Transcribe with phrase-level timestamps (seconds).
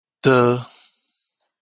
[0.23, 0.31] 箸